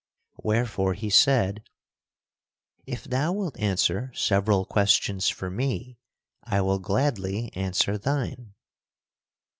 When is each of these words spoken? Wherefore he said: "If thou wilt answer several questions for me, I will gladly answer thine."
Wherefore 0.41 0.95
he 0.95 1.11
said: 1.11 1.61
"If 2.87 3.03
thou 3.03 3.33
wilt 3.33 3.55
answer 3.59 4.11
several 4.15 4.65
questions 4.65 5.29
for 5.29 5.51
me, 5.51 5.99
I 6.43 6.59
will 6.61 6.79
gladly 6.79 7.53
answer 7.53 7.99
thine." 7.99 8.55